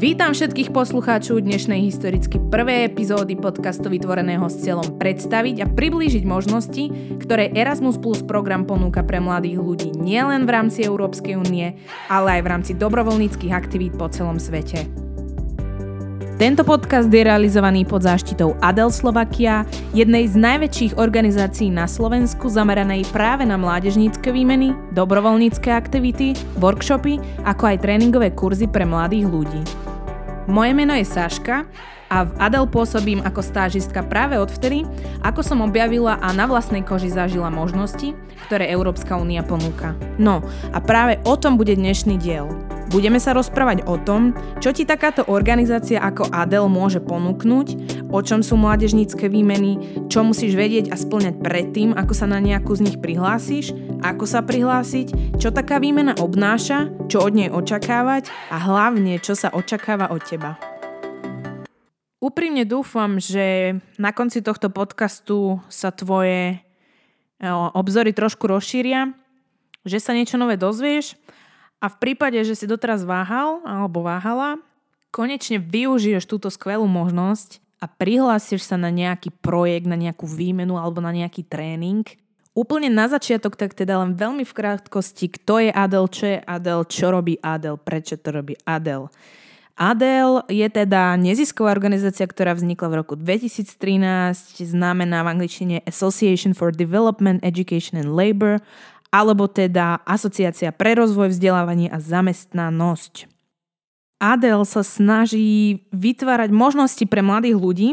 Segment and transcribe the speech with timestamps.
[0.00, 6.88] Vítam všetkých poslucháčov dnešnej historicky prvej epizódy podcastu vytvoreného s cieľom predstaviť a priblížiť možnosti,
[7.20, 11.76] ktoré Erasmus Plus program ponúka pre mladých ľudí nielen v rámci Európskej únie,
[12.08, 14.88] ale aj v rámci dobrovoľníckých aktivít po celom svete.
[16.40, 23.04] Tento podcast je realizovaný pod záštitou Adel Slovakia, jednej z najväčších organizácií na Slovensku zameranej
[23.12, 29.60] práve na mládežnícke výmeny, dobrovoľnícke aktivity, workshopy, ako aj tréningové kurzy pre mladých ľudí.
[30.50, 31.64] Moje meno je Saška
[32.10, 34.82] a v Adel pôsobím ako stážistka práve odvtedy,
[35.22, 38.18] ako som objavila a na vlastnej koži zažila možnosti,
[38.50, 39.94] ktoré Európska únia ponúka.
[40.18, 40.42] No
[40.74, 42.50] a práve o tom bude dnešný diel.
[42.90, 47.78] Budeme sa rozprávať o tom, čo ti takáto organizácia ako Adel môže ponúknuť,
[48.10, 52.74] o čom sú mládežnícke výmeny, čo musíš vedieť a splňať predtým, ako sa na nejakú
[52.74, 53.70] z nich prihlásiš,
[54.02, 59.54] ako sa prihlásiť, čo taká výmena obnáša, čo od nej očakávať a hlavne, čo sa
[59.54, 60.58] očakáva od teba.
[62.20, 66.60] Úprimne dúfam, že na konci tohto podcastu sa tvoje
[67.72, 69.16] obzory trošku rozšíria,
[69.88, 71.16] že sa niečo nové dozvieš
[71.80, 74.60] a v prípade, že si doteraz váhal alebo váhala,
[75.08, 81.00] konečne využiješ túto skvelú možnosť a prihlásiš sa na nejaký projekt, na nejakú výmenu alebo
[81.00, 82.04] na nejaký tréning.
[82.52, 86.84] Úplne na začiatok tak teda len veľmi v krátkosti, kto je Adel, čo je Adel,
[86.84, 89.08] čo robí Adel, prečo to robí Adel.
[89.80, 96.68] Adel je teda nezisková organizácia, ktorá vznikla v roku 2013, znamená v angličtine Association for
[96.68, 98.60] Development, Education and Labor
[99.08, 103.24] alebo teda Asociácia pre rozvoj, vzdelávanie a zamestnanosť.
[104.20, 107.88] Adel sa snaží vytvárať možnosti pre mladých ľudí,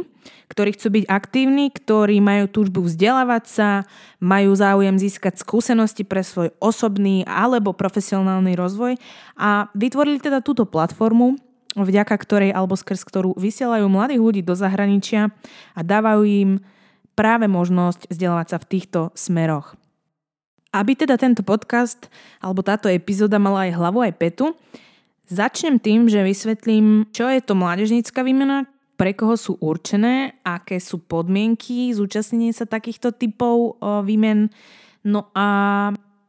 [0.51, 3.69] ktorí chcú byť aktívni, ktorí majú túžbu vzdelávať sa,
[4.19, 8.99] majú záujem získať skúsenosti pre svoj osobný alebo profesionálny rozvoj
[9.39, 11.39] a vytvorili teda túto platformu,
[11.85, 15.29] vďaka ktorej alebo skrz ktorú vysielajú mladých ľudí do zahraničia
[15.77, 16.51] a dávajú im
[17.13, 19.77] práve možnosť vzdelávať sa v týchto smeroch.
[20.73, 22.09] Aby teda tento podcast
[22.41, 24.53] alebo táto epizóda mala aj hlavu, aj petu,
[25.25, 30.97] začnem tým, že vysvetlím, čo je to mládežnícka výmena, pre koho sú určené, aké sú
[30.97, 34.49] podmienky zúčastnenia sa takýchto typov výmen.
[35.05, 35.45] No a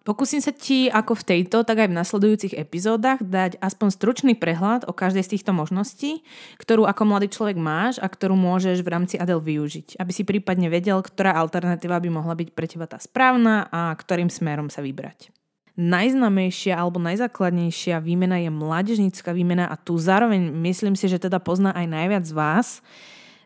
[0.08, 4.88] Pokúsim sa ti ako v tejto, tak aj v nasledujúcich epizódach dať aspoň stručný prehľad
[4.88, 6.24] o každej z týchto možností,
[6.56, 10.72] ktorú ako mladý človek máš a ktorú môžeš v rámci Adel využiť, aby si prípadne
[10.72, 15.28] vedel, ktorá alternatíva by mohla byť pre teba tá správna a ktorým smerom sa vybrať.
[15.76, 21.76] Najznamejšia alebo najzákladnejšia výmena je mládežnícka výmena a tu zároveň myslím si, že teda pozná
[21.76, 22.80] aj najviac z vás.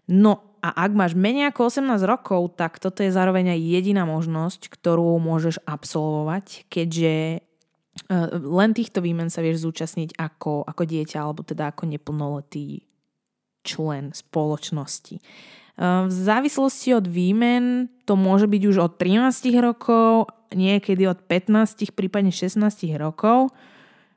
[0.07, 4.71] No a ak máš menej ako 18 rokov, tak toto je zároveň aj jediná možnosť,
[4.71, 7.39] ktorú môžeš absolvovať, keďže e,
[8.31, 12.87] len týchto výmen sa vieš zúčastniť ako, ako dieťa alebo teda ako neplnoletý
[13.67, 15.19] člen spoločnosti.
[15.19, 15.23] E,
[16.07, 22.31] v závislosti od výmen to môže byť už od 13 rokov, niekedy od 15, prípadne
[22.31, 22.63] 16
[23.03, 23.51] rokov.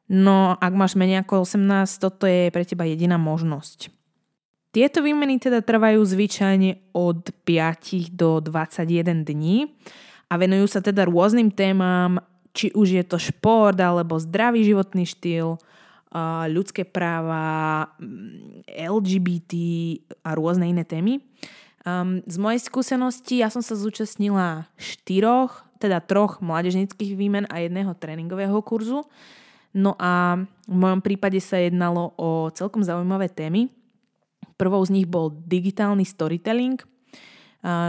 [0.06, 4.05] No ak máš menej ako 18, toto je pre teba jediná možnosť.
[4.76, 9.72] Tieto výmeny teda trvajú zvyčajne od 5 do 21 dní
[10.28, 12.20] a venujú sa teda rôznym témam,
[12.52, 15.56] či už je to šport alebo zdravý životný štýl,
[16.52, 19.54] ľudské práva, mm, LGBT
[20.28, 21.24] a rôzne iné témy.
[22.28, 28.60] Z mojej skúsenosti ja som sa zúčastnila štyroch, teda troch mládežnických výmen a jedného tréningového
[28.60, 29.08] kurzu.
[29.72, 33.72] No a v mojom prípade sa jednalo o celkom zaujímavé témy.
[34.56, 36.80] Prvou z nich bol digitálny storytelling,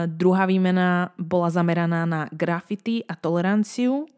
[0.07, 4.11] druhá výmena bola zameraná na graffiti a toleranciu,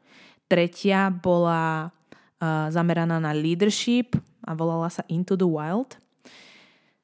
[0.48, 1.92] tretia bola
[2.72, 4.16] zameraná na leadership
[4.48, 6.00] a volala sa Into the Wild.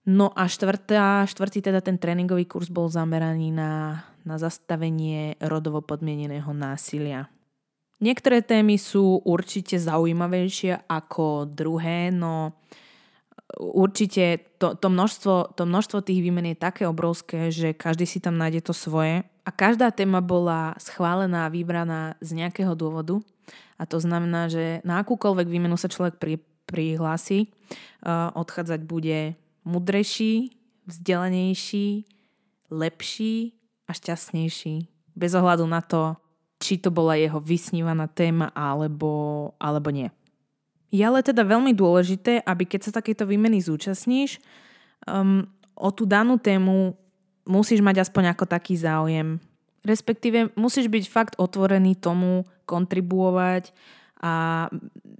[0.08, 6.52] No a štvrtá, štvrtý teda ten tréningový kurz bol zameraný na, na zastavenie rodovo podmieneného
[6.52, 7.28] násilia.
[8.04, 12.60] Niektoré témy sú určite zaujímavejšie ako druhé, no
[13.60, 18.40] určite to, to, množstvo, to množstvo tých výmen je také obrovské, že každý si tam
[18.40, 23.20] nájde to svoje a každá téma bola schválená a vybraná z nejakého dôvodu
[23.76, 26.34] a to znamená, že na akúkoľvek výmenu sa človek pri,
[26.64, 27.50] prihlási,
[28.06, 29.36] uh, odchádzať bude
[29.66, 30.54] mudrejší,
[30.88, 32.06] vzdelanejší,
[32.70, 34.88] lepší a šťastnejší.
[35.14, 36.16] Bez ohľadu na to,
[36.62, 40.08] či to bola jeho vysnívaná téma alebo, alebo nie.
[40.94, 44.38] Je ale teda veľmi dôležité, aby keď sa takéto výmeny zúčastníš,
[45.10, 45.42] um,
[45.74, 46.94] o tú danú tému
[47.50, 49.42] musíš mať aspoň ako taký záujem.
[49.82, 53.74] Respektíve musíš byť fakt otvorený tomu, kontribuovať
[54.22, 54.66] a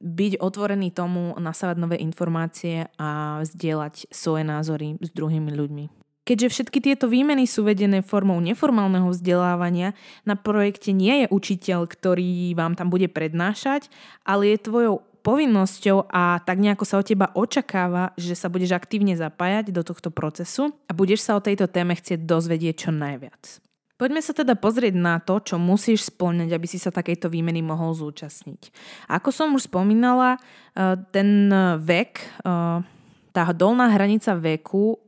[0.01, 5.85] byť otvorený tomu, nasávať nové informácie a zdieľať svoje názory s druhými ľuďmi.
[6.25, 9.93] Keďže všetky tieto výmeny sú vedené formou neformálneho vzdelávania,
[10.25, 13.93] na projekte nie je učiteľ, ktorý vám tam bude prednášať,
[14.25, 19.17] ale je tvojou povinnosťou a tak nejako sa od teba očakáva, že sa budeš aktívne
[19.17, 23.65] zapájať do tohto procesu a budeš sa o tejto téme chcieť dozvedieť čo najviac.
[23.95, 27.95] Poďme sa teda pozrieť na to, čo musíš splňať, aby si sa takejto výmeny mohol
[27.95, 28.75] zúčastniť.
[29.07, 30.37] Ako som už spomínala,
[30.75, 31.49] eh, ten
[31.79, 32.13] vek,
[32.45, 32.83] eh,
[33.31, 35.01] tá dolná hranica veku eh,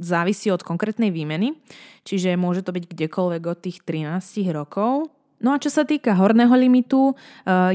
[0.00, 1.60] závisí od konkrétnej výmeny,
[2.08, 5.12] čiže môže to byť kdekoľvek od tých 13 rokov.
[5.36, 7.12] No a čo sa týka horného limitu,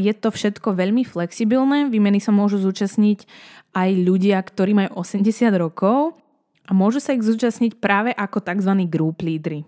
[0.01, 1.93] je to všetko veľmi flexibilné.
[1.93, 3.29] Výmeny sa môžu zúčastniť
[3.77, 5.29] aj ľudia, ktorí majú 80
[5.61, 6.17] rokov
[6.65, 8.73] a môžu sa ich zúčastniť práve ako tzv.
[8.89, 9.61] group lídry.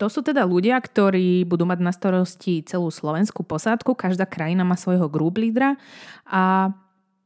[0.00, 3.92] To sú teda ľudia, ktorí budú mať na starosti celú slovenskú posádku.
[3.92, 5.76] Každá krajina má svojho group lídra
[6.24, 6.72] a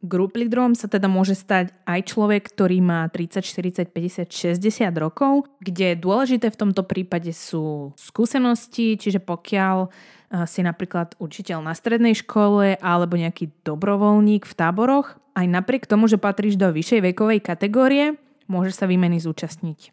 [0.04, 4.60] group lídrom sa teda môže stať aj človek, ktorý má 30, 40, 50, 60
[5.00, 11.72] rokov, kde dôležité v tomto prípade sú skúsenosti, čiže pokiaľ eh, si napríklad učiteľ na
[11.72, 17.40] strednej škole alebo nejaký dobrovoľník v táboroch, aj napriek tomu, že patríš do vyššej vekovej
[17.42, 18.14] kategórie,
[18.46, 19.90] môžeš sa výmeny zúčastniť.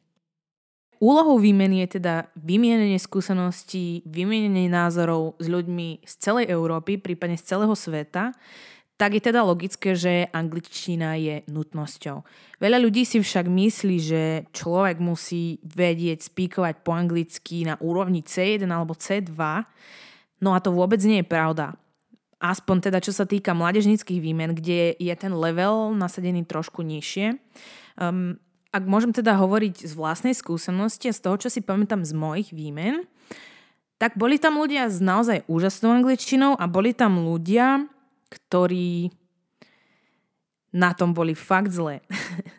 [1.01, 7.57] Úlohou výmeny je teda vymienenie skúseností, vymienenie názorov s ľuďmi z celej Európy, prípadne z
[7.57, 8.37] celého sveta,
[9.01, 12.21] tak je teda logické, že angličtina je nutnosťou.
[12.61, 18.61] Veľa ľudí si však myslí, že človek musí vedieť spíkovať po anglicky na úrovni C1
[18.69, 19.33] alebo C2,
[20.45, 21.73] no a to vôbec nie je pravda.
[22.37, 27.41] Aspoň teda čo sa týka mládežnických výmen, kde je ten level nasadený trošku nižšie.
[27.97, 28.37] Um,
[28.69, 32.53] ak môžem teda hovoriť z vlastnej skúsenosti a z toho, čo si pamätám z mojich
[32.53, 33.09] výmen,
[33.97, 37.89] tak boli tam ľudia s naozaj úžasnou angličtinou a boli tam ľudia,
[38.31, 39.11] ktorí
[40.71, 41.99] na tom boli fakt zle.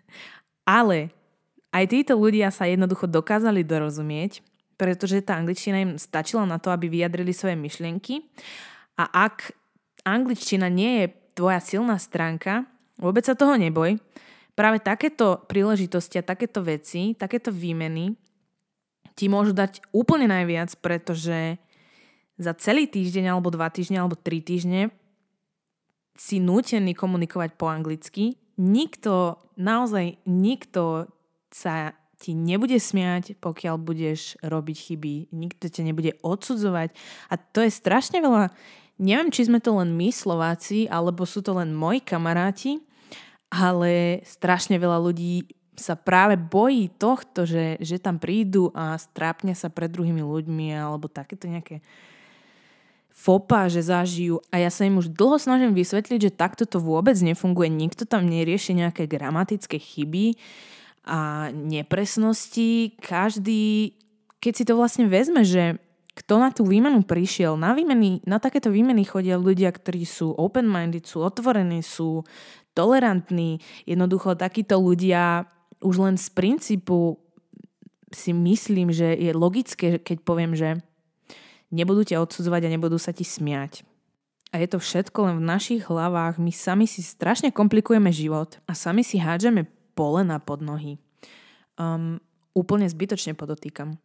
[0.68, 1.08] Ale
[1.72, 4.44] aj títo ľudia sa jednoducho dokázali dorozumieť,
[4.76, 8.28] pretože tá angličtina im stačila na to, aby vyjadrili svoje myšlienky.
[9.00, 9.56] A ak
[10.04, 12.68] angličtina nie je tvoja silná stránka,
[13.00, 13.96] vôbec sa toho neboj,
[14.52, 18.12] práve takéto príležitosti a takéto veci, takéto výmeny
[19.16, 21.56] ti môžu dať úplne najviac, pretože
[22.36, 24.92] za celý týždeň alebo dva týždne alebo tri týždne
[26.16, 28.36] si nútený komunikovať po anglicky.
[28.60, 31.08] Nikto, naozaj nikto
[31.52, 35.14] sa ti nebude smiať, pokiaľ budeš robiť chyby.
[35.34, 36.94] Nikto ťa nebude odsudzovať.
[37.26, 38.54] A to je strašne veľa.
[39.02, 42.78] Neviem, či sme to len my Slováci, alebo sú to len moji kamaráti,
[43.50, 49.72] ale strašne veľa ľudí sa práve bojí tohto, že, že tam prídu a strápnia sa
[49.72, 51.80] pred druhými ľuďmi alebo takéto nejaké
[53.12, 54.40] fopa, že zažijú.
[54.48, 57.68] A ja sa im už dlho snažím vysvetliť, že takto to vôbec nefunguje.
[57.68, 60.40] Nikto tam nerieši nejaké gramatické chyby
[61.04, 62.96] a nepresnosti.
[62.98, 63.94] Každý,
[64.40, 65.78] keď si to vlastne vezme, že
[66.12, 67.56] kto na tú výmenu prišiel.
[67.56, 72.24] Na, výmeny, na takéto výmeny chodia ľudia, ktorí sú open-minded, sú otvorení, sú
[72.76, 73.60] tolerantní.
[73.88, 75.48] Jednoducho takíto ľudia
[75.80, 77.16] už len z princípu
[78.12, 80.84] si myslím, že je logické, keď poviem, že
[81.72, 83.82] nebudú ťa odsudzovať a nebudú sa ti smiať.
[84.52, 86.36] A je to všetko len v našich hlavách.
[86.36, 89.64] My sami si strašne komplikujeme život a sami si hádžeme
[89.96, 91.00] polena pod nohy.
[91.80, 92.20] Um,
[92.52, 93.96] úplne zbytočne podotýkam.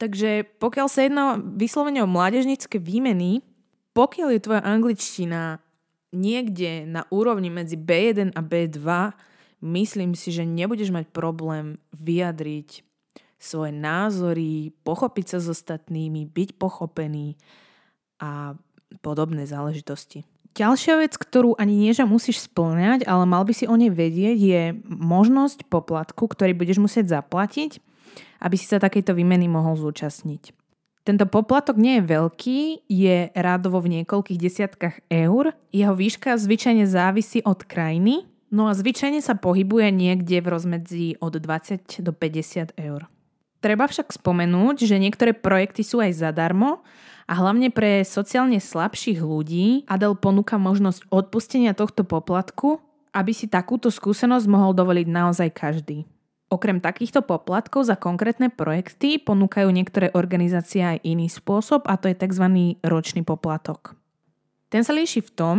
[0.00, 3.44] Takže pokiaľ sa jedná vyslovene o mládežnické výmeny,
[3.92, 5.60] pokiaľ je tvoja angličtina
[6.16, 8.80] niekde na úrovni medzi B1 a B2
[9.60, 12.91] myslím si, že nebudeš mať problém vyjadriť
[13.42, 17.34] svoje názory, pochopiť sa s ostatnými, byť pochopený
[18.22, 18.54] a
[19.02, 20.22] podobné záležitosti.
[20.52, 24.36] Ďalšia vec, ktorú ani nie, že musíš splňať, ale mal by si o nej vedieť,
[24.36, 27.80] je možnosť poplatku, ktorý budeš musieť zaplatiť,
[28.44, 30.52] aby si sa takejto výmeny mohol zúčastniť.
[31.02, 35.50] Tento poplatok nie je veľký, je rádovo v niekoľkých desiatkách eur.
[35.74, 38.22] Jeho výška zvyčajne závisí od krajiny,
[38.54, 43.08] no a zvyčajne sa pohybuje niekde v rozmedzi od 20 do 50 eur.
[43.62, 46.82] Treba však spomenúť, že niektoré projekty sú aj zadarmo
[47.30, 52.82] a hlavne pre sociálne slabších ľudí Adel ponúka možnosť odpustenia tohto poplatku,
[53.14, 56.10] aby si takúto skúsenosť mohol dovoliť naozaj každý.
[56.50, 62.18] Okrem takýchto poplatkov za konkrétne projekty ponúkajú niektoré organizácie aj iný spôsob a to je
[62.18, 62.76] tzv.
[62.84, 63.96] ročný poplatok.
[64.68, 65.56] Ten sa líši v tom,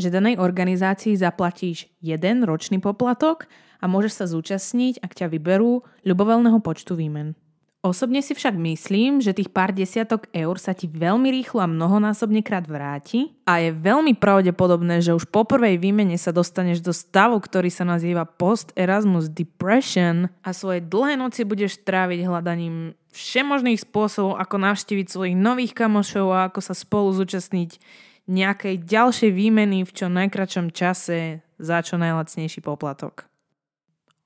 [0.00, 3.46] že danej organizácii zaplatíš jeden ročný poplatok
[3.82, 7.34] a môžeš sa zúčastniť, ak ťa vyberú, ľubovoľného počtu výmen.
[7.82, 12.38] Osobne si však myslím, že tých pár desiatok eur sa ti veľmi rýchlo a mnohonásobne
[12.38, 17.42] krát vráti a je veľmi pravdepodobné, že už po prvej výmene sa dostaneš do stavu,
[17.42, 24.62] ktorý sa nazýva Post-Erasmus Depression a svoje dlhé noci budeš tráviť hľadaním všemožných spôsobov, ako
[24.62, 27.82] navštíviť svojich nových kamošov a ako sa spolu zúčastniť
[28.30, 33.31] nejakej ďalšej výmeny v čo najkračom čase za čo najlacnejší poplatok.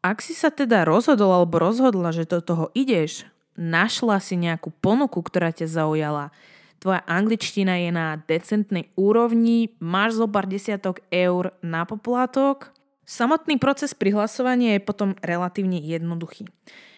[0.05, 3.27] Ak si sa teda rozhodol alebo rozhodla, že do toho ideš,
[3.59, 6.31] našla si nejakú ponuku, ktorá ťa zaujala,
[6.79, 12.71] tvoja angličtina je na decentnej úrovni, máš zo pár desiatok eur na poplatok,
[13.09, 16.47] samotný proces prihlasovania je potom relatívne jednoduchý.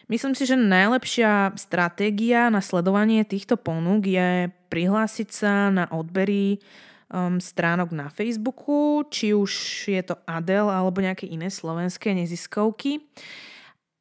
[0.09, 6.65] Myslím si, že najlepšia stratégia na sledovanie týchto ponúk je prihlásiť sa na odbery
[7.13, 9.53] um, stránok na Facebooku, či už
[9.89, 13.05] je to Adel alebo nejaké iné slovenské neziskovky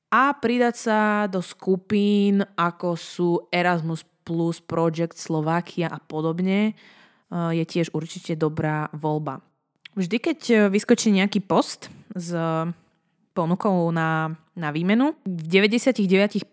[0.08, 6.76] a pridať sa do skupín ako sú Erasmus Plus Project Slovakia a podobne
[7.32, 9.44] je tiež určite dobrá voľba.
[10.00, 10.40] Vždy, keď
[10.72, 12.32] vyskočí nejaký post s
[13.36, 16.48] ponukou na, na výmenu, v 99%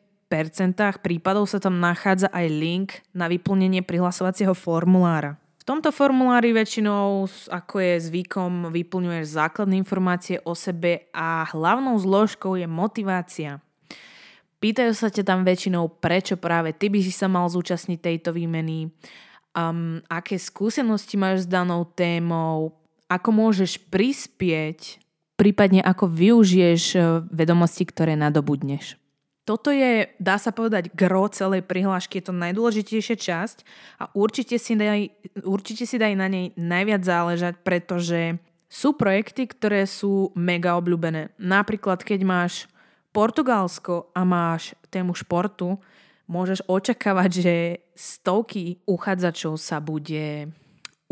[0.99, 5.39] prípadov sa tam nachádza aj link na vyplnenie prihlasovacieho formulára.
[5.65, 12.61] V tomto formulári väčšinou, ako je zvykom, vyplňuješ základné informácie o sebe a hlavnou zložkou
[12.61, 13.65] je motivácia.
[14.61, 18.93] Pýtajú sa ťa tam väčšinou, prečo práve ty by si sa mal zúčastniť tejto výmeny,
[19.57, 22.77] um, aké skúsenosti máš s danou témou,
[23.09, 25.01] ako môžeš prispieť,
[25.41, 29.01] prípadne ako využiješ eh, vedomosti, ktoré nadobudneš.
[29.45, 33.57] Toto je, dá sa povedať, gro celej prihlášky, je to najdôležitejšia časť
[34.01, 35.13] a určite si, daj,
[35.45, 38.41] určite si daj na nej najviac záležať, pretože
[38.73, 41.37] sú projekty, ktoré sú mega obľúbené.
[41.37, 42.65] Napríklad, keď máš
[43.13, 45.77] Portugalsko a máš tému športu,
[46.25, 47.55] môžeš očakávať, že
[47.93, 50.49] stovky uchádzačov sa bude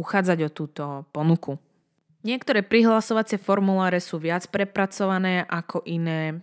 [0.00, 1.60] uchádzať o túto ponuku.
[2.24, 6.40] Niektoré prihlasovacie formuláre sú viac prepracované ako iné.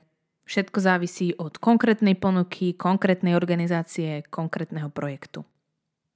[0.50, 5.46] Všetko závisí od konkrétnej ponuky, konkrétnej organizácie, konkrétneho projektu.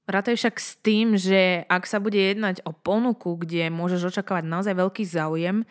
[0.09, 4.73] Rátaj však s tým, že ak sa bude jednať o ponuku, kde môžeš očakávať naozaj
[4.73, 5.61] veľký záujem,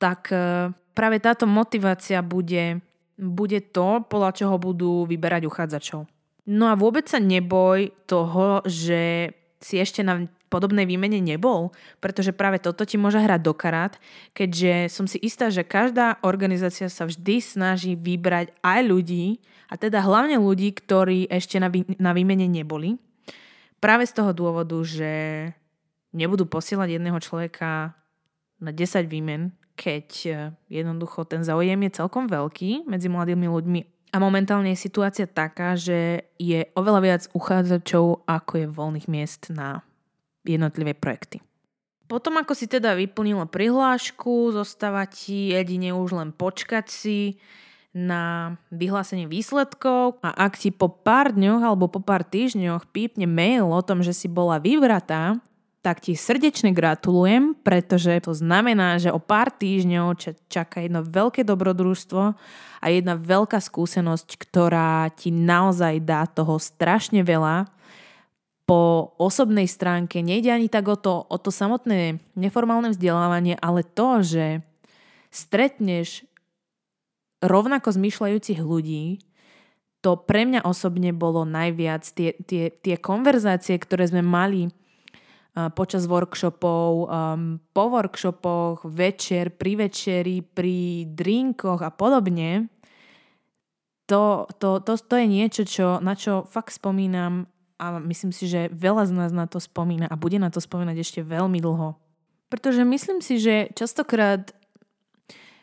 [0.00, 2.80] tak e, práve táto motivácia bude,
[3.20, 6.08] bude to, podľa čoho budú vyberať uchádzačov.
[6.48, 11.70] No a vôbec sa neboj toho, že si ešte na podobnej výmene nebol,
[12.02, 13.94] pretože práve toto ti môže hrať do karát,
[14.32, 19.38] keďže som si istá, že každá organizácia sa vždy snaží vybrať aj ľudí,
[19.68, 22.96] a teda hlavne ľudí, ktorí ešte na, vý, na výmene neboli,
[23.78, 25.12] práve z toho dôvodu, že
[26.16, 27.92] nebudú posielať jedného človeka
[28.58, 30.32] na 10 výmen, keď e,
[30.72, 33.80] jednoducho ten záujem je celkom veľký medzi mladými ľuďmi.
[34.08, 39.84] A momentálne je situácia taká, že je oveľa viac uchádzačov, ako je voľných miest na
[40.48, 41.44] jednotlivé projekty.
[42.08, 47.36] Potom, ako si teda vyplnila prihlášku, zostáva ti jedine už len počkať si
[47.92, 53.68] na vyhlásenie výsledkov a ak ti po pár dňoch alebo po pár týždňoch pípne mail
[53.68, 55.36] o tom, že si bola vyvratá,
[55.84, 62.22] tak ti srdečne gratulujem, pretože to znamená, že o pár týždňov čaká jedno veľké dobrodružstvo
[62.82, 67.70] a jedna veľká skúsenosť, ktorá ti naozaj dá toho strašne veľa
[68.68, 74.20] po osobnej stránke nejde ani tak o to, o to samotné neformálne vzdelávanie, ale to,
[74.20, 74.60] že
[75.32, 76.28] stretneš
[77.40, 79.24] rovnako zmyšľajúcich ľudí,
[80.04, 82.04] to pre mňa osobne bolo najviac.
[82.12, 84.70] Tie, tie, tie konverzácie, ktoré sme mali
[85.74, 92.70] počas workshopov, um, po workshopoch, večer, pri večeri, pri drinkoch a podobne,
[94.06, 98.66] to, to, to, to je niečo, čo, na čo fakt spomínam a myslím si, že
[98.74, 101.94] veľa z nás na to spomína a bude na to spomínať ešte veľmi dlho.
[102.50, 104.50] Pretože myslím si, že častokrát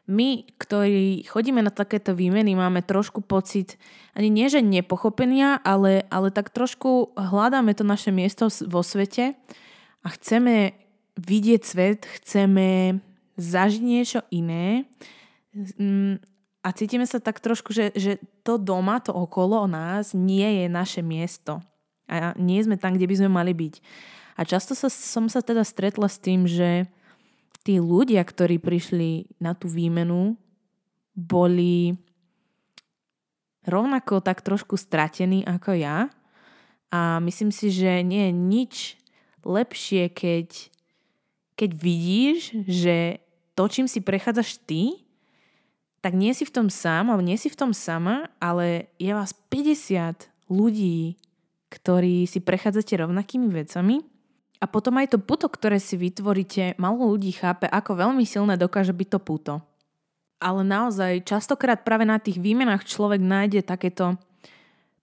[0.06, 3.76] my, ktorí chodíme na takéto výmeny, máme trošku pocit,
[4.14, 9.34] ani nie že nepochopenia, ale, ale tak trošku hľadáme to naše miesto vo svete
[10.06, 10.78] a chceme
[11.18, 13.02] vidieť svet, chceme
[13.36, 14.86] zažiť niečo iné
[15.58, 16.22] mm,
[16.62, 21.02] a cítime sa tak trošku, že, že to doma, to okolo nás nie je naše
[21.02, 21.66] miesto
[22.06, 23.76] a nie sme tam, kde by sme mali byť.
[24.36, 26.86] A často sa, som sa teda stretla s tým, že
[27.66, 30.38] tí ľudia, ktorí prišli na tú výmenu,
[31.16, 31.96] boli
[33.66, 35.98] rovnako tak trošku stratení ako ja.
[36.94, 38.74] A myslím si, že nie je nič
[39.42, 40.70] lepšie, keď,
[41.58, 43.24] keď vidíš, že
[43.58, 45.02] to, čím si prechádzaš ty,
[46.06, 49.34] tak nie si v tom sám, alebo nie si v tom sama, ale je vás
[49.50, 51.18] 50 ľudí,
[51.76, 54.00] ktorí si prechádzate rovnakými vecami
[54.64, 58.96] a potom aj to puto, ktoré si vytvoríte, malo ľudí chápe, ako veľmi silné dokáže
[58.96, 59.54] byť to puto.
[60.40, 64.16] Ale naozaj, častokrát práve na tých výmenách človek nájde takéto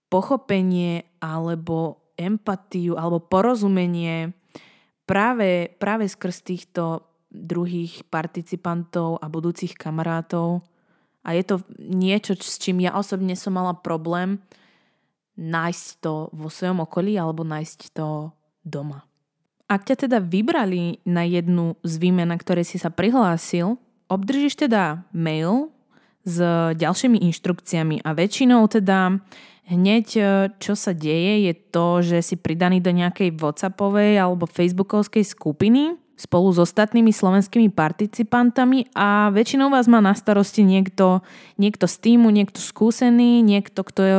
[0.09, 4.33] pochopenie alebo empatiu alebo porozumenie
[5.09, 10.61] práve, práve skrz týchto druhých participantov a budúcich kamarátov.
[11.25, 14.37] A je to niečo, s čím ja osobne som mala problém
[15.37, 18.29] nájsť to vo svojom okolí alebo nájsť to
[18.61, 19.05] doma.
[19.65, 23.79] Ak ťa teda vybrali na jednu z výmen, na ktoré si sa prihlásil,
[24.11, 25.73] obdržíš teda mail
[26.23, 26.37] s
[26.77, 29.17] ďalšími inštrukciami a väčšinou teda
[29.67, 30.07] hneď
[30.59, 36.53] čo sa deje je to, že si pridaný do nejakej Whatsappovej alebo Facebookovskej skupiny spolu
[36.53, 41.25] s ostatnými slovenskými participantami a väčšinou vás má na starosti niekto,
[41.57, 44.17] niekto z týmu, niekto skúsený, niekto, kto je,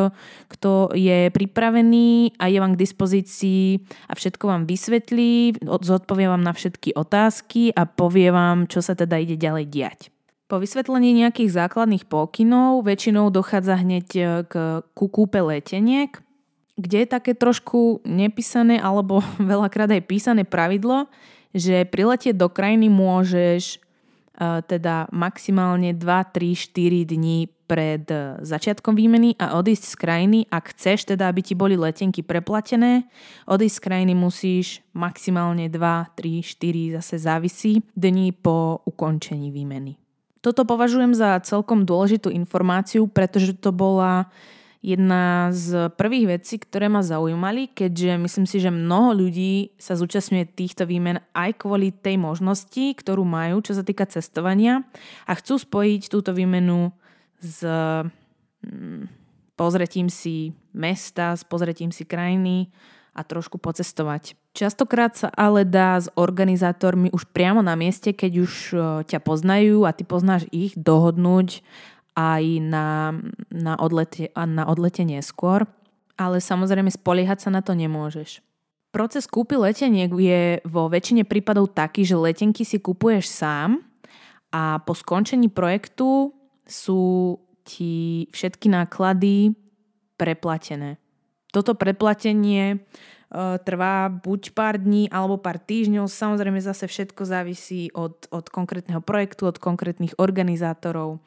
[0.50, 6.50] kto je pripravený a je vám k dispozícii a všetko vám vysvetlí, zodpovie vám na
[6.50, 10.00] všetky otázky a povie vám, čo sa teda ide ďalej diať.
[10.44, 14.52] Po vysvetlení nejakých základných pokynov väčšinou dochádza hneď e, k,
[14.92, 16.20] ku kúpe leteniek,
[16.76, 21.08] kde je také trošku nepísané alebo veľakrát aj písané pravidlo,
[21.54, 28.92] že priletieť do krajiny môžeš uh, teda maximálne 2, 3, 4 dní pred uh, začiatkom
[28.92, 33.06] výmeny a odísť z krajiny, ak chceš teda, aby ti boli letenky preplatené,
[33.46, 39.96] odísť z krajiny musíš maximálne 2, 3, 4, zase závisí, dní po ukončení výmeny.
[40.44, 44.28] Toto považujem za celkom dôležitú informáciu, pretože to bola
[44.84, 50.44] jedna z prvých vecí, ktoré ma zaujímali, keďže myslím si, že mnoho ľudí sa zúčastňuje
[50.52, 54.84] týchto výmen aj kvôli tej možnosti, ktorú majú, čo sa týka cestovania
[55.24, 56.92] a chcú spojiť túto výmenu
[57.40, 59.08] s hm,
[59.56, 62.68] pozretím si mesta, s pozretím si krajiny
[63.14, 64.36] a trošku pocestovať.
[64.52, 68.52] Častokrát sa ale dá s organizátormi už priamo na mieste, keď už
[69.06, 71.62] ťa poznajú a ty poznáš ich, dohodnúť
[72.14, 73.14] aj na,
[73.50, 75.66] na, odlete, na odlete neskôr,
[76.14, 78.38] ale samozrejme spoliehať sa na to nemôžeš.
[78.94, 83.82] Proces kúpy leteniek je vo väčšine prípadov taký, že letenky si kupuješ sám
[84.54, 86.30] a po skončení projektu
[86.62, 87.34] sú
[87.66, 89.58] ti všetky náklady
[90.14, 91.02] preplatené.
[91.50, 92.76] Toto preplatenie e,
[93.66, 96.06] trvá buď pár dní alebo pár týždňov.
[96.06, 101.18] Samozrejme zase všetko závisí od, od konkrétneho projektu, od konkrétnych organizátorov.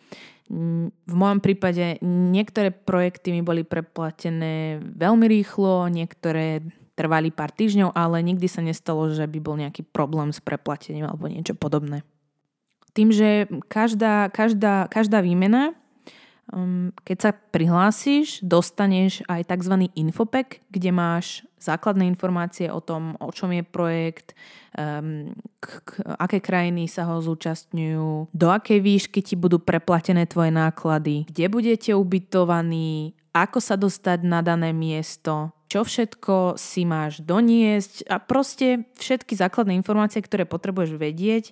[0.47, 6.63] V mojom prípade niektoré projekty mi boli preplatené veľmi rýchlo, niektoré
[6.97, 11.29] trvali pár týždňov, ale nikdy sa nestalo, že by bol nejaký problém s preplatením alebo
[11.29, 12.01] niečo podobné.
[12.97, 15.77] Tým, že každá, každá, každá výmena
[17.03, 19.91] keď sa prihlásiš, dostaneš aj tzv.
[19.99, 24.31] infopack, kde máš základné informácie o tom, o čom je projekt,
[24.77, 30.53] um, k, k, aké krajiny sa ho zúčastňujú, do akej výšky ti budú preplatené tvoje
[30.53, 38.07] náklady, kde budete ubytovaní, ako sa dostať na dané miesto, čo všetko si máš doniesť
[38.07, 41.51] a proste všetky základné informácie, ktoré potrebuješ vedieť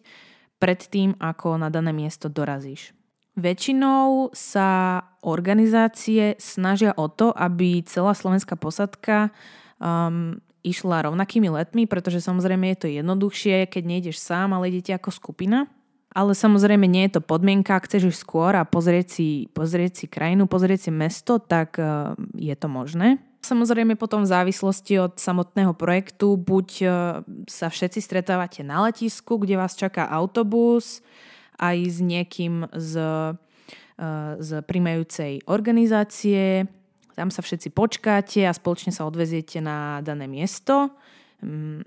[0.56, 2.96] pred tým, ako na dané miesto dorazíš.
[3.36, 9.36] Väčšinou sa organizácie snažia o to, aby celá slovenská posadka
[9.76, 15.12] um, išla rovnakými letmi, pretože samozrejme je to jednoduchšie, keď nejdeš sám, ale idete ako
[15.12, 15.68] skupina.
[16.16, 20.06] Ale samozrejme nie je to podmienka, ak chceš ísť skôr a pozrieť si, pozrieť si
[20.08, 23.20] krajinu, pozrieť si mesto, tak uh, je to možné.
[23.44, 26.90] Samozrejme potom v závislosti od samotného projektu buď uh,
[27.52, 31.04] sa všetci stretávate na letisku, kde vás čaká autobus,
[31.60, 36.68] aj s niekým z, eh, z primajúcej organizácie.
[37.16, 40.92] Tam sa všetci počkáte a spoločne sa odveziete na dané miesto
[41.40, 41.82] mm,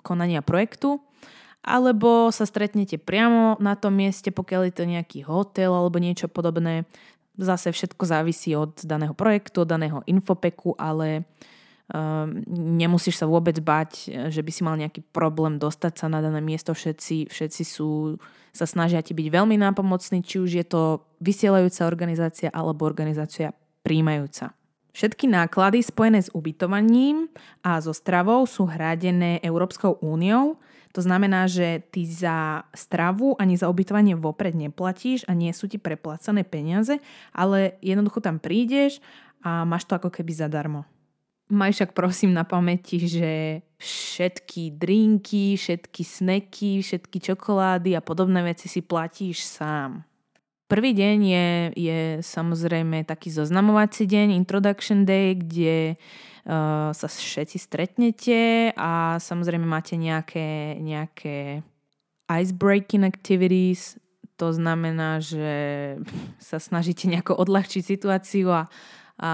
[0.00, 1.00] konania projektu.
[1.66, 6.86] Alebo sa stretnete priamo na tom mieste, pokiaľ je to nejaký hotel alebo niečo podobné.
[7.36, 11.55] Zase všetko závisí od daného projektu, od daného infopeku, ale Um,
[12.50, 16.74] nemusíš sa vôbec bať, že by si mal nejaký problém dostať sa na dané miesto.
[16.74, 18.18] Všetci, všetci sú,
[18.50, 23.54] sa snažia ti byť veľmi nápomocní, či už je to vysielajúca organizácia alebo organizácia
[23.86, 24.50] príjmajúca.
[24.96, 27.28] Všetky náklady spojené s ubytovaním
[27.62, 30.56] a so stravou sú hradené Európskou úniou.
[30.96, 35.76] To znamená, že ty za stravu ani za ubytovanie vopred neplatíš a nie sú ti
[35.76, 36.96] preplacené peniaze,
[37.36, 39.04] ale jednoducho tam prídeš
[39.44, 40.88] a máš to ako keby zadarmo.
[41.46, 48.66] Maj však prosím na pamäti, že všetky drinky, všetky sneky, všetky čokolády a podobné veci
[48.66, 50.02] si platíš sám.
[50.66, 58.74] Prvý deň je, je samozrejme taký zoznamovací deň, introduction day, kde uh, sa všetci stretnete
[58.74, 61.62] a samozrejme máte nejaké, nejaké
[62.26, 63.94] icebreaking activities,
[64.34, 65.54] to znamená, že
[66.50, 68.66] sa snažíte nejako odľahčiť situáciu a,
[69.16, 69.32] a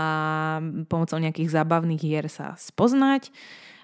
[0.86, 3.34] pomocou nejakých zábavných hier sa spoznať.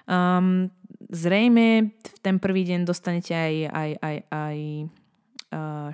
[0.09, 0.71] Um,
[1.11, 4.57] zrejme v ten prvý deň dostanete aj, aj, aj, aj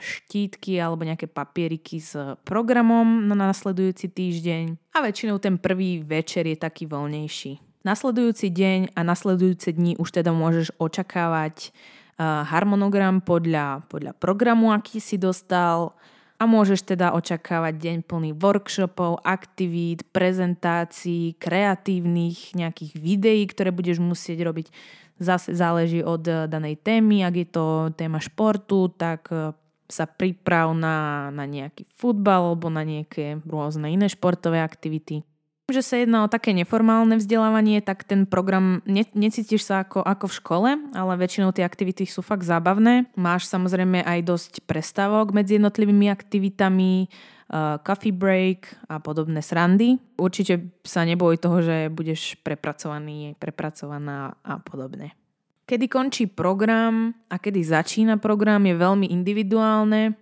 [0.04, 2.12] štítky alebo nejaké papieriky s
[2.44, 7.64] programom na následujúci týždeň a väčšinou ten prvý večer je taký voľnejší.
[7.88, 11.72] Nasledujúci deň a nasledujúce dni už teda môžeš očakávať
[12.20, 15.96] harmonogram podľa, podľa programu, aký si dostal
[16.36, 24.44] a môžeš teda očakávať deň plný workshopov, aktivít, prezentácií, kreatívnych nejakých videí, ktoré budeš musieť
[24.44, 24.68] robiť
[25.16, 27.24] Zase záleží od eh, danej témy.
[27.24, 29.56] Ak je to téma športu, tak eh,
[29.88, 35.24] sa priprav na, na nejaký futbal alebo na nejaké rôzne iné športové aktivity.
[35.66, 40.30] Že sa jedná o také neformálne vzdelávanie, tak ten program ne, necítiš sa ako, ako
[40.30, 43.10] v škole, ale väčšinou tie aktivity sú fakt zábavné.
[43.18, 47.10] Máš samozrejme aj dosť prestávok medzi jednotlivými aktivitami,
[47.50, 49.98] uh, coffee break a podobné srandy.
[50.22, 55.18] Určite sa neboj toho, že budeš prepracovaný, prepracovaná a podobne.
[55.66, 60.14] Kedy končí program a kedy začína program je veľmi individuálne.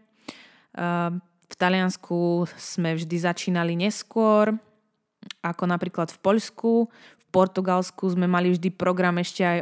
[0.71, 1.19] Uh,
[1.51, 4.56] v Taliansku sme vždy začínali neskôr,
[5.43, 6.71] ako napríklad v Poľsku.
[7.19, 9.58] V Portugalsku sme mali vždy program ešte aj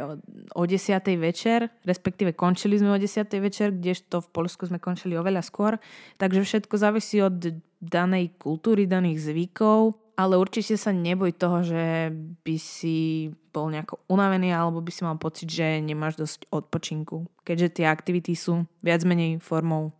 [0.52, 1.02] o 10.
[1.16, 3.26] večer, respektíve končili sme o 10.
[3.40, 5.80] večer, kdežto v Polsku sme končili oveľa skôr.
[6.20, 12.12] Takže všetko závisí od danej kultúry, daných zvykov, ale určite sa neboj toho, že
[12.44, 17.82] by si bol nejako unavený alebo by si mal pocit, že nemáš dosť odpočinku, keďže
[17.82, 19.96] tie aktivity sú viac menej formou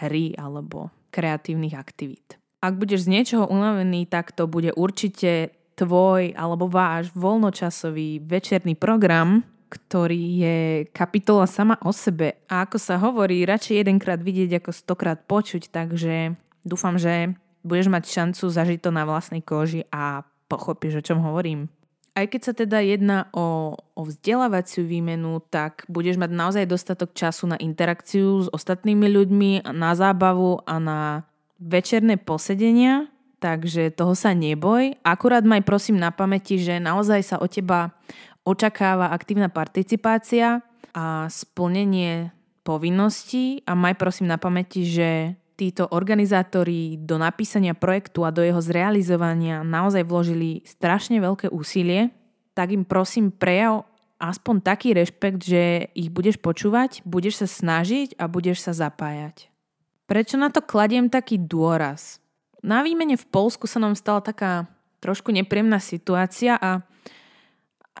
[0.00, 2.38] hry alebo kreatívnych aktivít.
[2.58, 9.46] Ak budeš z niečoho unavený, tak to bude určite tvoj alebo váš voľnočasový večerný program,
[9.70, 10.58] ktorý je
[10.90, 12.42] kapitola sama o sebe.
[12.50, 16.34] A ako sa hovorí, radšej jedenkrát vidieť ako stokrát počuť, takže
[16.66, 21.70] dúfam, že budeš mať šancu zažiť to na vlastnej koži a pochopíš, o čom hovorím.
[22.18, 27.54] Aj keď sa teda jedná o, o vzdelávaciu výmenu, tak budeš mať naozaj dostatok času
[27.54, 30.98] na interakciu s ostatnými ľuďmi, na zábavu a na
[31.58, 33.10] večerné posedenia,
[33.42, 34.94] takže toho sa neboj.
[35.02, 37.94] Akurát maj prosím na pamäti, že naozaj sa od teba
[38.46, 40.62] očakáva aktívna participácia
[40.94, 42.32] a splnenie
[42.64, 48.62] povinností a maj prosím na pamäti, že títo organizátori do napísania projektu a do jeho
[48.62, 52.14] zrealizovania naozaj vložili strašne veľké úsilie,
[52.54, 53.82] tak im prosím prejav
[54.22, 59.50] aspoň taký rešpekt, že ich budeš počúvať, budeš sa snažiť a budeš sa zapájať.
[60.08, 62.16] Prečo na to kladiem taký dôraz?
[62.64, 64.64] Na výmene v Polsku sa nám stala taká
[65.04, 66.80] trošku nepríjemná situácia a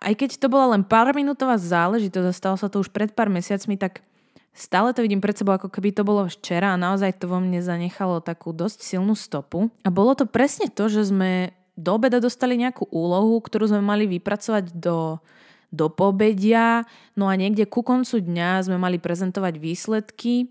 [0.00, 3.28] aj keď to bola len pár minútová záležitosť a stalo sa to už pred pár
[3.28, 4.00] mesiacmi, tak
[4.56, 7.60] stále to vidím pred sebou, ako keby to bolo včera a naozaj to vo mne
[7.60, 9.68] zanechalo takú dosť silnú stopu.
[9.84, 14.08] A bolo to presne to, že sme do obeda dostali nejakú úlohu, ktorú sme mali
[14.08, 15.20] vypracovať do,
[15.68, 20.48] do pobedia, no a niekde ku koncu dňa sme mali prezentovať výsledky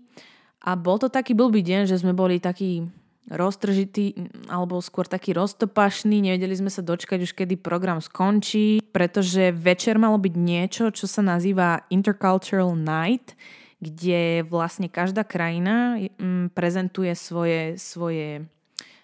[0.68, 2.84] a bol to taký blbý deň, že sme boli takí
[3.28, 4.12] roztržitý
[4.52, 10.20] alebo skôr taký roztopašný, nevedeli sme sa dočkať už kedy program skončí, pretože večer malo
[10.20, 13.32] byť niečo, čo sa nazýva Intercultural Night,
[13.80, 18.42] kde vlastne každá krajina mm, prezentuje svoje, svoje e,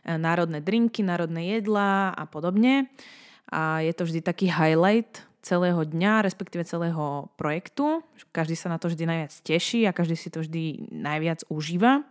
[0.05, 2.93] národné drinky, národné jedlá a podobne.
[3.49, 8.01] A je to vždy taký highlight celého dňa, respektíve celého projektu.
[8.33, 12.03] Každý sa na to vždy najviac teší a každý si to vždy najviac užíva.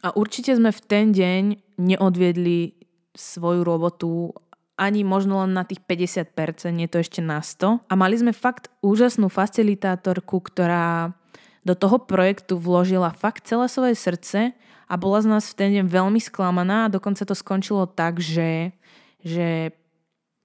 [0.00, 1.42] A určite sme v ten deň
[1.76, 2.72] neodviedli
[3.12, 4.32] svoju robotu
[4.78, 7.82] ani možno len na tých 50%, nie to ešte na 100.
[7.90, 11.18] A mali sme fakt úžasnú facilitátorku, ktorá
[11.66, 14.54] do toho projektu vložila fakt celé svoje srdce
[14.86, 18.72] a bola z nás v ten deň veľmi sklamaná a dokonca to skončilo tak, že,
[19.20, 19.74] že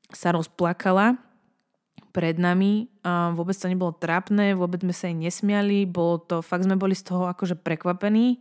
[0.09, 1.21] sa rozplakala
[2.13, 2.87] pred nami.
[3.33, 7.09] Vôbec to nebolo trápne, vôbec sme sa jej nesmiali, bolo to, fakt sme boli z
[7.09, 8.39] toho akože prekvapení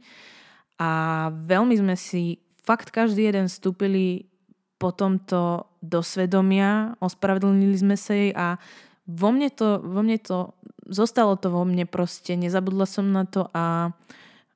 [0.77, 0.91] a
[1.33, 4.29] veľmi sme si fakt každý jeden vstúpili
[4.77, 8.59] po tomto do svedomia, ospravedlnili sme sa jej a
[9.07, 10.55] vo mne to, vo mne to,
[10.87, 13.95] zostalo to vo mne proste, nezabudla som na to a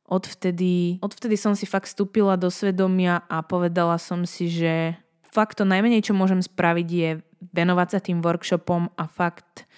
[0.07, 4.99] odvtedy, odvtedy som si fakt vstúpila do svedomia a povedala som si, že
[5.31, 9.69] fakt to najmenej, čo môžem spraviť je venovať sa tým workshopom a fakt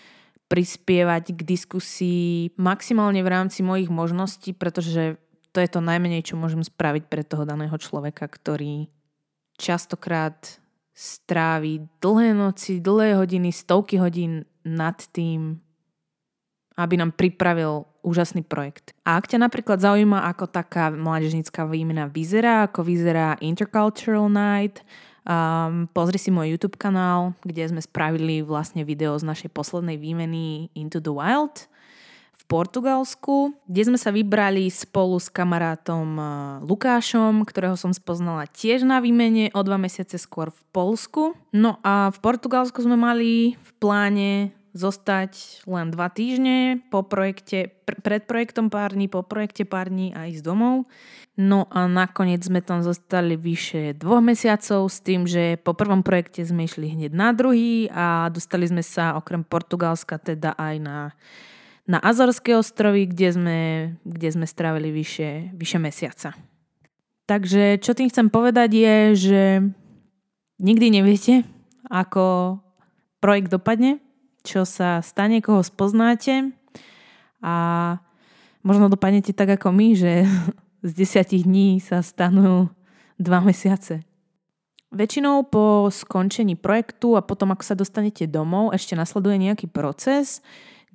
[0.48, 5.20] prispievať k diskusii maximálne v rámci mojich možností, pretože
[5.52, 8.88] to je to najmenej, čo môžem spraviť pre toho daného človeka, ktorý
[9.60, 10.60] častokrát
[10.98, 15.62] strávi dlhé noci, dlhé hodiny, stovky hodín nad tým,
[16.78, 18.94] aby nám pripravil úžasný projekt.
[19.02, 24.82] A ak ťa napríklad zaujíma, ako taká mládežnická výmena vyzerá, ako vyzerá Intercultural Night,
[25.28, 30.72] um, pozri si môj YouTube kanál, kde sme spravili vlastne video z našej poslednej výmeny
[30.72, 31.64] Into the Wild–
[32.48, 36.16] Portugalsku, kde sme sa vybrali spolu s kamarátom
[36.64, 41.36] Lukášom, ktorého som spoznala tiež na výmene o dva mesiace skôr v Polsku.
[41.52, 48.00] No a v Portugalsku sme mali v pláne zostať len dva týždne po projekte, pr-
[48.00, 50.88] pred projektom pár dní, po projekte pár dní a ísť domov.
[51.38, 56.42] No a nakoniec sme tam zostali vyše dvoch mesiacov s tým, že po prvom projekte
[56.42, 60.98] sme išli hneď na druhý a dostali sme sa okrem Portugalska teda aj na
[61.88, 63.61] na Azorské ostrovy, kde sme,
[64.04, 66.37] kde sme strávili vyše, vyše mesiaca.
[67.24, 69.42] Takže čo tým chcem povedať je, že
[70.61, 71.48] nikdy neviete,
[71.88, 72.57] ako
[73.24, 74.04] projekt dopadne,
[74.42, 76.55] čo sa stane, koho spoznáte
[77.42, 77.55] a
[78.66, 80.12] možno dopadnete tak ako my, že
[80.88, 82.70] z desiatich dní sa stanú
[83.18, 84.07] dva mesiace.
[84.88, 90.40] Väčšinou po skončení projektu a potom, ako sa dostanete domov, ešte nasleduje nejaký proces,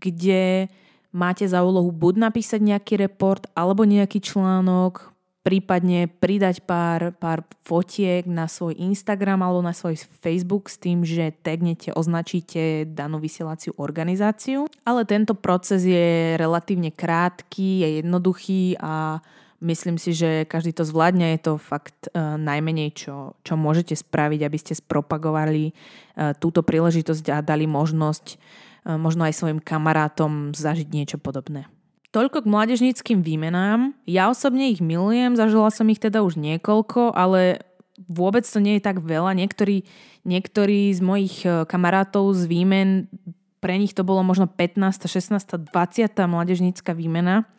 [0.01, 0.65] kde
[1.13, 5.12] máte za úlohu buď napísať nejaký report alebo nejaký článok,
[5.43, 11.35] prípadne pridať pár, pár fotiek na svoj Instagram alebo na svoj Facebook s tým, že
[11.43, 14.71] tagnete, označíte danú vysielaciu organizáciu.
[14.87, 19.19] Ale tento proces je relatívne krátky, je jednoduchý a
[19.59, 21.35] myslím si, že každý to zvládne.
[21.35, 27.25] Je to fakt uh, najmenej, čo, čo môžete spraviť, aby ste spropagovali uh, túto príležitosť
[27.35, 28.39] a dali možnosť
[28.83, 31.71] možno aj svojim kamarátom zažiť niečo podobné.
[32.13, 33.97] Toľko k mládežníckým výmenám.
[34.05, 37.65] Ja osobne ich milujem, zažila som ich teda už niekoľko, ale
[38.05, 39.33] vôbec to nie je tak veľa.
[39.33, 39.81] Niektorí,
[40.21, 43.09] niektorí z mojich e, kamarátov z výmen,
[43.57, 47.49] pre nich to bolo možno 15, 16, 20 mládežnícka výmena.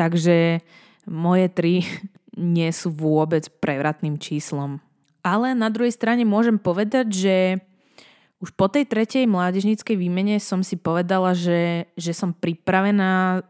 [0.00, 0.64] Takže
[1.04, 1.84] moje tri
[2.40, 4.80] nie sú vôbec prevratným číslom.
[5.20, 7.36] Ale na druhej strane môžem povedať, že
[8.40, 13.44] už po tej tretej mládežníckej výmene som si povedala, že, že som pripravená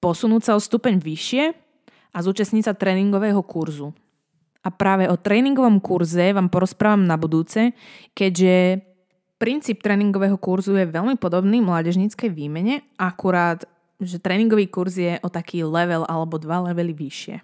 [0.00, 1.44] posunúť sa o stupeň vyššie
[2.10, 3.94] a zúčastniť sa tréningového kurzu.
[4.60, 7.72] A práve o tréningovom kurze vám porozprávam na budúce,
[8.12, 8.84] keďže
[9.40, 13.64] princíp tréningového kurzu je veľmi podobný mládežníckej výmene, akurát,
[13.96, 17.40] že tréningový kurz je o taký level alebo dva levely vyššie.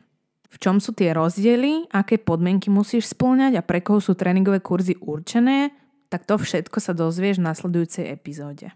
[0.52, 4.96] V čom sú tie rozdiely, aké podmienky musíš splňať a pre koho sú tréningové kurzy
[5.00, 5.72] určené,
[6.06, 8.70] tak to všetko sa dozvieš v nasledujúcej epizóde.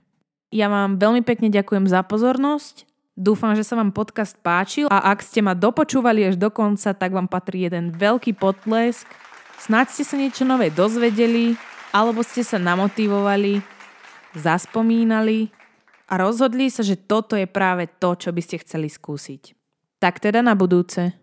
[0.50, 2.89] Ja vám veľmi pekne ďakujem za pozornosť.
[3.20, 7.12] Dúfam, že sa vám podcast páčil a ak ste ma dopočúvali až do konca, tak
[7.12, 9.04] vám patrí jeden veľký potlesk.
[9.61, 11.52] Snáď ste sa niečo nové dozvedeli,
[11.92, 13.61] alebo ste sa namotivovali,
[14.33, 15.52] zaspomínali
[16.09, 19.52] a rozhodli sa, že toto je práve to, čo by ste chceli skúsiť.
[20.00, 21.19] Tak teda na budúce.